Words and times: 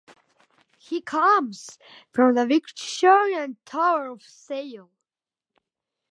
He 0.79 0.99
comes 0.99 1.77
from 2.11 2.33
the 2.33 2.47
Victorian 2.47 3.57
town 3.65 4.07
of 4.09 4.23
Sale. 4.23 4.89